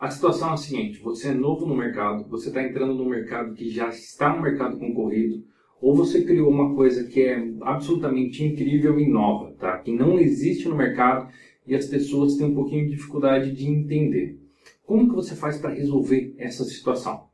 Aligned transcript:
A 0.00 0.08
situação 0.08 0.48
é 0.48 0.52
a 0.54 0.56
seguinte: 0.56 0.98
você 1.02 1.28
é 1.28 1.34
novo 1.34 1.66
no 1.66 1.76
mercado, 1.76 2.26
você 2.26 2.48
está 2.48 2.62
entrando 2.62 2.94
no 2.94 3.04
mercado 3.04 3.52
que 3.52 3.68
já 3.68 3.90
está 3.90 4.34
no 4.34 4.40
mercado 4.40 4.78
concorrido, 4.78 5.44
ou 5.78 5.94
você 5.94 6.24
criou 6.24 6.48
uma 6.48 6.74
coisa 6.74 7.04
que 7.04 7.20
é 7.20 7.52
absolutamente 7.60 8.42
incrível 8.42 8.98
e 8.98 9.06
nova, 9.06 9.52
tá? 9.58 9.76
que 9.76 9.92
não 9.92 10.18
existe 10.18 10.66
no 10.66 10.74
mercado 10.74 11.30
e 11.66 11.74
as 11.74 11.84
pessoas 11.84 12.36
têm 12.36 12.46
um 12.46 12.54
pouquinho 12.54 12.86
de 12.86 12.96
dificuldade 12.96 13.52
de 13.52 13.66
entender. 13.66 14.40
Como 14.86 15.06
que 15.06 15.14
você 15.14 15.36
faz 15.36 15.58
para 15.58 15.74
resolver 15.74 16.34
essa 16.38 16.64
situação? 16.64 17.24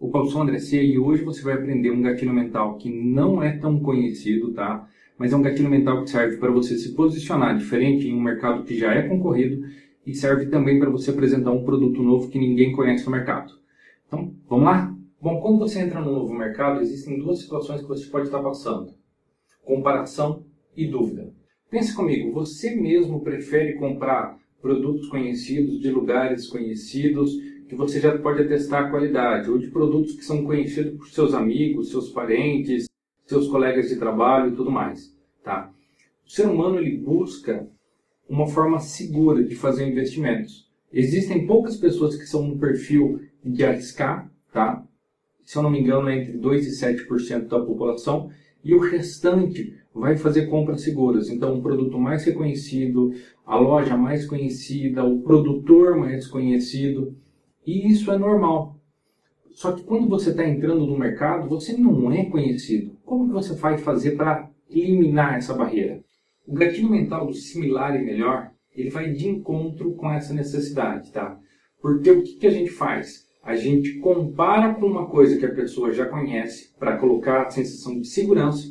O 0.00 0.08
Paulo 0.08 0.30
sou 0.30 0.40
André 0.40 0.60
C 0.60 0.82
e 0.82 0.98
hoje 0.98 1.22
você 1.22 1.42
vai 1.42 1.54
aprender 1.54 1.90
um 1.90 2.00
gatilho 2.00 2.32
mental 2.32 2.78
que 2.78 2.90
não 2.90 3.42
é 3.42 3.58
tão 3.58 3.80
conhecido, 3.80 4.54
tá? 4.54 4.88
Mas 5.18 5.32
é 5.32 5.36
um 5.36 5.42
gatilho 5.42 5.68
mental 5.68 6.02
que 6.04 6.10
serve 6.10 6.38
para 6.38 6.50
você 6.50 6.78
se 6.78 6.94
posicionar 6.94 7.58
diferente 7.58 8.08
em 8.08 8.14
um 8.14 8.22
mercado 8.22 8.64
que 8.64 8.78
já 8.78 8.94
é 8.94 9.02
concorrido 9.02 9.62
e 10.06 10.14
serve 10.14 10.46
também 10.46 10.78
para 10.78 10.90
você 10.90 11.10
apresentar 11.10 11.50
um 11.50 11.64
produto 11.64 12.02
novo 12.02 12.30
que 12.30 12.38
ninguém 12.38 12.72
conhece 12.72 13.04
no 13.04 13.12
mercado. 13.12 13.52
Então, 14.06 14.34
vamos 14.48 14.64
lá? 14.64 14.94
Bom, 15.20 15.40
quando 15.40 15.58
você 15.58 15.80
entra 15.80 16.00
no 16.00 16.12
novo 16.12 16.32
mercado, 16.32 16.80
existem 16.80 17.18
duas 17.18 17.40
situações 17.40 17.82
que 17.82 17.88
você 17.88 18.06
pode 18.06 18.26
estar 18.26 18.42
passando: 18.42 18.94
comparação 19.64 20.44
e 20.76 20.86
dúvida. 20.86 21.32
Pense 21.70 21.94
comigo, 21.94 22.32
você 22.32 22.74
mesmo 22.74 23.20
prefere 23.20 23.74
comprar 23.74 24.38
produtos 24.62 25.08
conhecidos 25.08 25.80
de 25.80 25.90
lugares 25.90 26.48
conhecidos 26.48 27.36
que 27.68 27.74
você 27.74 28.00
já 28.00 28.16
pode 28.16 28.42
atestar 28.42 28.86
a 28.86 28.90
qualidade, 28.90 29.50
ou 29.50 29.58
de 29.58 29.68
produtos 29.68 30.16
que 30.16 30.24
são 30.24 30.42
conhecidos 30.44 30.96
por 30.96 31.08
seus 31.08 31.34
amigos, 31.34 31.90
seus 31.90 32.08
parentes, 32.10 32.88
seus 33.26 33.46
colegas 33.48 33.90
de 33.90 33.96
trabalho 33.96 34.52
e 34.52 34.56
tudo 34.56 34.70
mais, 34.70 35.14
tá? 35.44 35.70
O 36.26 36.30
ser 36.30 36.46
humano 36.46 36.78
ele 36.78 36.96
busca 36.96 37.68
uma 38.28 38.46
forma 38.46 38.78
segura 38.78 39.42
de 39.42 39.54
fazer 39.54 39.88
investimentos. 39.88 40.68
Existem 40.92 41.46
poucas 41.46 41.76
pessoas 41.76 42.16
que 42.16 42.26
são 42.26 42.46
no 42.46 42.58
perfil 42.58 43.20
de 43.44 43.64
arriscar, 43.64 44.30
tá? 44.52 44.84
Se 45.44 45.56
eu 45.56 45.62
não 45.62 45.70
me 45.70 45.80
engano, 45.80 46.08
é 46.08 46.18
entre 46.18 46.36
2 46.36 46.66
e 46.66 46.84
7% 46.84 47.46
da 47.46 47.60
população, 47.60 48.30
e 48.62 48.74
o 48.74 48.80
restante 48.80 49.74
vai 49.94 50.16
fazer 50.16 50.46
compras 50.46 50.82
seguras. 50.82 51.30
Então, 51.30 51.58
o 51.58 51.62
produto 51.62 51.98
mais 51.98 52.24
reconhecido, 52.24 53.12
a 53.46 53.56
loja 53.56 53.96
mais 53.96 54.26
conhecida, 54.26 55.04
o 55.04 55.22
produtor 55.22 55.96
mais 55.96 56.26
conhecido, 56.26 57.16
e 57.66 57.90
isso 57.90 58.12
é 58.12 58.18
normal. 58.18 58.78
Só 59.50 59.72
que 59.72 59.82
quando 59.82 60.08
você 60.08 60.30
está 60.30 60.46
entrando 60.46 60.86
no 60.86 60.98
mercado, 60.98 61.48
você 61.48 61.76
não 61.76 62.12
é 62.12 62.24
conhecido. 62.24 62.96
Como 63.04 63.26
que 63.26 63.32
você 63.32 63.54
vai 63.54 63.78
fazer 63.78 64.12
para 64.12 64.50
eliminar 64.70 65.36
essa 65.36 65.54
barreira? 65.54 66.04
O 66.48 66.54
gatilho 66.54 66.88
mental 66.88 67.26
do 67.26 67.34
similar 67.34 67.94
e 67.94 68.02
melhor, 68.02 68.50
ele 68.74 68.88
vai 68.88 69.12
de 69.12 69.28
encontro 69.28 69.92
com 69.92 70.10
essa 70.10 70.32
necessidade, 70.32 71.12
tá? 71.12 71.38
Porque 71.78 72.10
o 72.10 72.22
que, 72.22 72.36
que 72.36 72.46
a 72.46 72.50
gente 72.50 72.70
faz? 72.70 73.26
A 73.42 73.54
gente 73.54 73.98
compara 73.98 74.72
com 74.72 74.86
uma 74.86 75.06
coisa 75.08 75.38
que 75.38 75.44
a 75.44 75.54
pessoa 75.54 75.92
já 75.92 76.06
conhece 76.06 76.74
para 76.78 76.96
colocar 76.96 77.42
a 77.42 77.50
sensação 77.50 78.00
de 78.00 78.08
segurança 78.08 78.66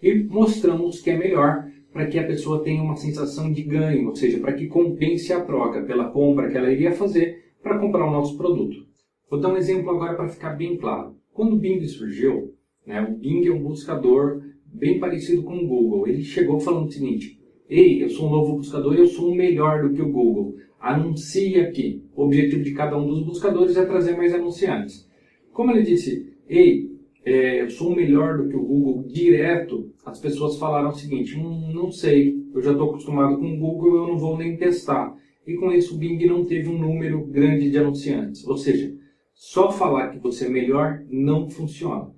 e 0.00 0.14
mostramos 0.22 1.00
que 1.00 1.10
é 1.10 1.18
melhor 1.18 1.66
para 1.92 2.06
que 2.06 2.16
a 2.16 2.26
pessoa 2.26 2.62
tenha 2.62 2.80
uma 2.80 2.94
sensação 2.94 3.50
de 3.50 3.62
ganho, 3.62 4.08
ou 4.08 4.14
seja, 4.14 4.38
para 4.38 4.52
que 4.52 4.68
compense 4.68 5.32
a 5.32 5.40
troca 5.40 5.82
pela 5.82 6.10
compra 6.10 6.48
que 6.48 6.56
ela 6.56 6.70
iria 6.70 6.92
fazer 6.92 7.54
para 7.60 7.80
comprar 7.80 8.06
o 8.06 8.12
nosso 8.12 8.36
produto. 8.36 8.86
Vou 9.28 9.40
dar 9.40 9.48
um 9.48 9.56
exemplo 9.56 9.90
agora 9.90 10.14
para 10.14 10.28
ficar 10.28 10.50
bem 10.50 10.76
claro. 10.76 11.16
Quando 11.32 11.54
o 11.54 11.58
Bing 11.58 11.84
surgiu, 11.88 12.54
né, 12.86 13.02
o 13.02 13.16
Bing 13.16 13.44
é 13.48 13.50
um 13.50 13.64
buscador 13.64 14.42
bem 14.76 14.98
parecido 14.98 15.42
com 15.42 15.56
o 15.56 15.66
Google. 15.66 16.06
Ele 16.06 16.22
chegou 16.22 16.60
falando 16.60 16.88
o 16.88 16.92
seguinte: 16.92 17.38
Ei, 17.68 18.02
eu 18.02 18.08
sou 18.08 18.28
um 18.28 18.30
novo 18.30 18.56
buscador 18.56 18.94
e 18.94 19.00
eu 19.00 19.06
sou 19.06 19.30
um 19.30 19.34
melhor 19.34 19.82
do 19.82 19.94
que 19.94 20.02
o 20.02 20.10
Google. 20.10 20.56
Anuncie 20.78 21.58
aqui. 21.60 22.02
O 22.14 22.24
objetivo 22.24 22.62
de 22.62 22.72
cada 22.72 22.96
um 22.96 23.06
dos 23.08 23.22
buscadores 23.24 23.76
é 23.76 23.84
trazer 23.84 24.16
mais 24.16 24.32
anunciantes. 24.34 25.08
Como 25.52 25.72
ele 25.72 25.82
disse, 25.82 26.32
ei, 26.48 26.90
é, 27.24 27.62
eu 27.62 27.70
sou 27.70 27.90
um 27.90 27.96
melhor 27.96 28.38
do 28.38 28.48
que 28.48 28.54
o 28.54 28.62
Google 28.62 29.02
direto, 29.08 29.90
as 30.04 30.20
pessoas 30.20 30.58
falaram 30.58 30.90
o 30.90 30.94
seguinte: 30.94 31.36
hum, 31.36 31.72
não 31.74 31.90
sei, 31.90 32.36
eu 32.54 32.62
já 32.62 32.70
estou 32.70 32.90
acostumado 32.90 33.38
com 33.38 33.52
o 33.52 33.58
Google, 33.58 33.96
eu 33.96 34.06
não 34.06 34.18
vou 34.18 34.36
nem 34.36 34.56
testar. 34.56 35.16
E 35.46 35.54
com 35.54 35.72
isso 35.72 35.94
o 35.94 35.98
Bing 35.98 36.24
não 36.26 36.44
teve 36.44 36.68
um 36.68 36.78
número 36.78 37.24
grande 37.26 37.70
de 37.70 37.78
anunciantes. 37.78 38.46
Ou 38.46 38.56
seja, 38.56 38.94
só 39.34 39.70
falar 39.70 40.10
que 40.10 40.18
você 40.18 40.46
é 40.46 40.48
melhor 40.48 41.04
não 41.10 41.48
funciona. 41.48 42.10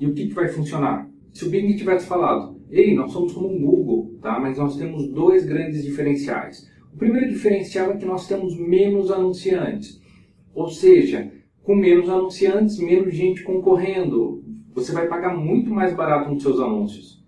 E 0.00 0.06
o 0.06 0.14
que, 0.14 0.28
que 0.28 0.34
vai 0.34 0.48
funcionar? 0.48 1.08
Se 1.32 1.44
o 1.44 1.50
Bing 1.50 1.76
tivesse 1.76 2.06
falado, 2.06 2.60
ei, 2.70 2.94
nós 2.94 3.12
somos 3.12 3.32
como 3.32 3.48
um 3.48 3.60
Google, 3.60 4.18
tá? 4.20 4.38
mas 4.38 4.58
nós 4.58 4.76
temos 4.76 5.08
dois 5.08 5.44
grandes 5.44 5.82
diferenciais. 5.82 6.68
O 6.92 6.96
primeiro 6.96 7.28
diferencial 7.28 7.92
é 7.92 7.96
que 7.96 8.04
nós 8.04 8.26
temos 8.26 8.58
menos 8.58 9.10
anunciantes. 9.10 10.00
Ou 10.54 10.68
seja, 10.68 11.30
com 11.62 11.74
menos 11.76 12.08
anunciantes, 12.08 12.78
menos 12.78 13.14
gente 13.14 13.42
concorrendo. 13.42 14.42
Você 14.74 14.92
vai 14.92 15.06
pagar 15.06 15.36
muito 15.36 15.70
mais 15.70 15.94
barato 15.94 16.30
nos 16.30 16.42
seus 16.42 16.58
anúncios. 16.58 17.22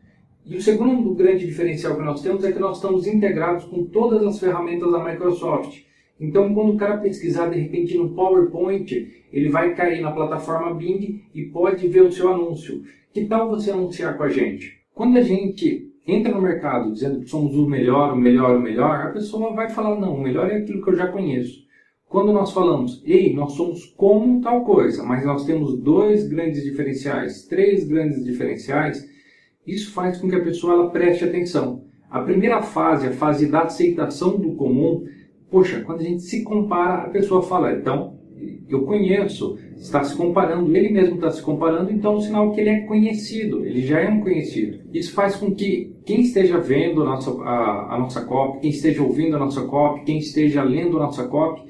E 0.44 0.56
o 0.56 0.62
segundo 0.62 1.15
grande 1.15 1.47
diferencial 1.47 1.97
que 1.97 2.03
nós 2.03 2.22
temos 2.22 2.43
é 2.44 2.50
que 2.50 2.59
nós 2.59 2.77
estamos 2.77 3.06
integrados 3.06 3.65
com 3.66 3.84
todas 3.84 4.27
as 4.27 4.41
ferramentas 4.41 4.91
da 4.91 5.05
Microsoft. 5.05 5.90
Então, 6.21 6.53
quando 6.53 6.75
o 6.75 6.77
cara 6.77 6.99
pesquisar 6.99 7.49
de 7.49 7.59
repente 7.59 7.97
no 7.97 8.11
PowerPoint, 8.11 8.93
ele 9.33 9.49
vai 9.49 9.75
cair 9.75 10.03
na 10.03 10.13
plataforma 10.13 10.75
Bing 10.75 11.25
e 11.35 11.45
pode 11.45 11.89
ver 11.89 12.03
o 12.03 12.13
seu 12.13 12.31
anúncio. 12.31 12.83
Que 13.13 13.25
tal 13.25 13.49
você 13.49 13.71
anunciar 13.71 14.17
com 14.19 14.25
a 14.25 14.29
gente? 14.29 14.79
Quando 14.95 15.17
a 15.17 15.23
gente 15.23 15.91
entra 16.07 16.35
no 16.35 16.43
mercado 16.43 16.93
dizendo 16.93 17.21
que 17.21 17.31
somos 17.31 17.57
o 17.57 17.67
melhor, 17.67 18.13
o 18.13 18.17
melhor, 18.17 18.57
o 18.57 18.61
melhor, 18.61 19.07
a 19.07 19.11
pessoa 19.11 19.55
vai 19.55 19.71
falar: 19.71 19.99
não, 19.99 20.17
o 20.17 20.23
melhor 20.23 20.51
é 20.51 20.59
aquilo 20.59 20.83
que 20.83 20.91
eu 20.91 20.97
já 20.97 21.07
conheço. 21.07 21.65
Quando 22.07 22.33
nós 22.33 22.53
falamos, 22.53 23.01
ei, 23.07 23.33
nós 23.33 23.53
somos 23.53 23.85
como 23.97 24.41
tal 24.41 24.65
coisa, 24.65 25.05
mas 25.05 25.25
nós 25.25 25.45
temos 25.45 25.79
dois 25.79 26.29
grandes 26.29 26.65
diferenciais, 26.65 27.47
três 27.47 27.87
grandes 27.87 28.25
diferenciais, 28.25 29.09
isso 29.65 29.93
faz 29.93 30.19
com 30.19 30.29
que 30.29 30.35
a 30.35 30.43
pessoa 30.43 30.75
ela 30.75 30.91
preste 30.91 31.25
atenção. 31.25 31.85
A 32.11 32.21
primeira 32.21 32.61
fase, 32.63 33.07
a 33.07 33.13
fase 33.13 33.47
da 33.47 33.61
aceitação 33.61 34.37
do 34.37 34.57
comum, 34.57 35.07
poxa, 35.50 35.81
quando 35.81 36.00
a 36.00 36.05
gente 36.05 36.22
se 36.22 36.43
compara, 36.43 37.03
a 37.03 37.11
pessoa 37.11 37.43
fala, 37.43 37.72
então, 37.72 38.19
eu 38.69 38.83
conheço, 38.83 39.59
está 39.77 40.03
se 40.05 40.16
comparando, 40.16 40.75
ele 40.75 40.91
mesmo 40.91 41.16
está 41.16 41.31
se 41.31 41.43
comparando, 41.43 41.93
então 41.93 42.15
é 42.15 42.16
um 42.16 42.21
sinal 42.21 42.53
que 42.53 42.61
ele 42.61 42.71
é 42.71 42.81
conhecido, 42.81 43.65
ele 43.66 43.83
já 43.83 44.00
é 44.00 44.09
um 44.09 44.21
conhecido. 44.21 44.78
Isso 44.94 45.12
faz 45.12 45.37
com 45.37 45.55
que 45.55 45.93
quem 46.05 46.21
esteja 46.21 46.59
vendo 46.59 47.03
a 47.03 47.05
nossa, 47.05 47.31
a, 47.43 47.94
a 47.94 47.99
nossa 47.99 48.25
copy, 48.25 48.60
quem 48.60 48.71
esteja 48.71 49.03
ouvindo 49.03 49.37
a 49.37 49.39
nossa 49.39 49.62
copy, 49.62 50.05
quem 50.05 50.19
esteja 50.19 50.62
lendo 50.62 50.97
a 50.97 51.00
nossa 51.00 51.27
copy, 51.27 51.62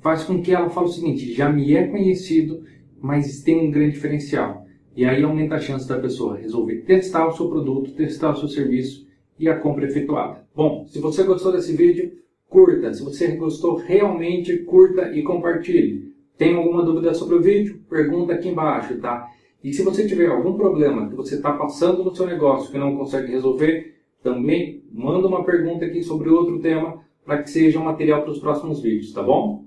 faz 0.00 0.24
com 0.24 0.40
que 0.40 0.52
ela 0.52 0.70
fale 0.70 0.86
o 0.86 0.92
seguinte, 0.92 1.32
já 1.34 1.50
me 1.50 1.74
é 1.74 1.86
conhecido, 1.86 2.62
mas 3.00 3.42
tem 3.42 3.68
um 3.68 3.70
grande 3.70 3.92
diferencial. 3.92 4.64
E 4.96 5.04
aí 5.04 5.22
aumenta 5.22 5.56
a 5.56 5.60
chance 5.60 5.86
da 5.86 5.98
pessoa 5.98 6.38
resolver 6.38 6.82
testar 6.82 7.28
o 7.28 7.36
seu 7.36 7.48
produto, 7.48 7.92
testar 7.92 8.30
o 8.30 8.36
seu 8.36 8.48
serviço 8.48 9.06
e 9.38 9.48
a 9.48 9.56
compra 9.56 9.86
efetuada. 9.86 10.44
Bom, 10.54 10.86
se 10.88 10.98
você 10.98 11.22
gostou 11.22 11.52
desse 11.52 11.76
vídeo, 11.76 12.10
curta. 12.48 12.92
Se 12.92 13.02
você 13.02 13.28
gostou 13.36 13.76
realmente, 13.76 14.58
curta 14.58 15.12
e 15.14 15.22
compartilhe. 15.22 16.12
Tem 16.36 16.56
alguma 16.56 16.84
dúvida 16.84 17.14
sobre 17.14 17.36
o 17.36 17.42
vídeo? 17.42 17.80
Pergunta 17.88 18.32
aqui 18.32 18.48
embaixo, 18.48 18.98
tá? 18.98 19.28
E 19.62 19.72
se 19.72 19.82
você 19.82 20.06
tiver 20.06 20.28
algum 20.28 20.54
problema 20.54 21.08
que 21.08 21.16
você 21.16 21.34
está 21.34 21.52
passando 21.52 22.04
no 22.04 22.14
seu 22.14 22.26
negócio 22.26 22.70
que 22.70 22.78
não 22.78 22.96
consegue 22.96 23.32
resolver, 23.32 23.96
também 24.22 24.84
manda 24.92 25.26
uma 25.26 25.44
pergunta 25.44 25.84
aqui 25.84 26.02
sobre 26.02 26.28
outro 26.28 26.60
tema 26.60 27.02
para 27.24 27.42
que 27.42 27.50
seja 27.50 27.78
um 27.78 27.84
material 27.84 28.22
para 28.22 28.30
os 28.30 28.38
próximos 28.38 28.80
vídeos, 28.80 29.12
tá 29.12 29.22
bom? 29.22 29.64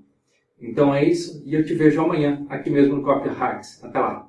Então 0.60 0.94
é 0.94 1.04
isso 1.04 1.42
e 1.44 1.54
eu 1.54 1.64
te 1.64 1.74
vejo 1.74 2.00
amanhã 2.00 2.44
aqui 2.48 2.70
mesmo 2.70 2.96
no 2.96 3.02
Copy 3.02 3.28
Hacks. 3.28 3.84
Até 3.84 3.98
lá! 3.98 4.28